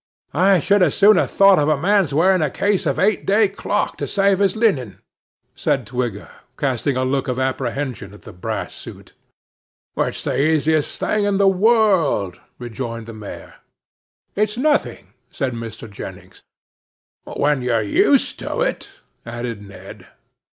'I 0.33 0.61
should 0.61 0.81
as 0.81 0.95
soon 0.95 1.17
have 1.17 1.29
thought 1.29 1.59
of 1.59 1.69
a 1.69 1.77
man's 1.77 2.11
wearing 2.11 2.41
the 2.41 2.49
case 2.49 2.87
of 2.87 2.97
an 2.97 3.05
eight 3.05 3.23
day 3.23 3.47
clock 3.47 3.97
to 3.97 4.07
save 4.07 4.39
his 4.39 4.55
linen,' 4.55 4.97
said 5.53 5.85
Twigger, 5.85 6.31
casting 6.57 6.97
a 6.97 7.05
look 7.05 7.27
of 7.27 7.37
apprehension 7.37 8.11
at 8.11 8.23
the 8.23 8.33
brass 8.33 8.73
suit. 8.73 9.13
'It's 9.95 10.23
the 10.23 10.35
easiest 10.41 10.99
thing 10.99 11.25
in 11.25 11.37
the 11.37 11.47
world,' 11.47 12.41
rejoined 12.57 13.05
the 13.05 13.13
Mayor. 13.13 13.57
'It's 14.35 14.57
nothing,' 14.57 15.13
said 15.29 15.53
Mr. 15.53 15.87
Jennings. 15.87 16.41
'When 17.25 17.61
you're 17.61 17.83
used 17.83 18.39
to 18.39 18.61
it,' 18.61 18.89
added 19.23 19.61
Ned. 19.61 20.07